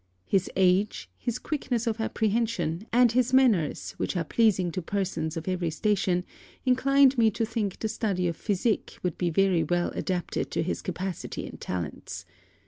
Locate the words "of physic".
8.27-8.97